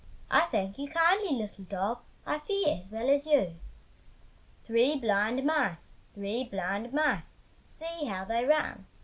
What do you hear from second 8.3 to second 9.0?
run!